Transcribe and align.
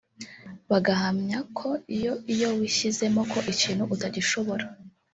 bagahamyako 0.69 1.67
iyo 1.95 2.13
iyo 2.33 2.49
wishyizemo 2.59 3.21
ko 3.31 3.37
ikintu 3.53 3.83
utagishobora 3.93 4.65